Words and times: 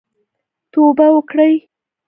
توبه 0.71 1.05
وکړئ 1.15 1.53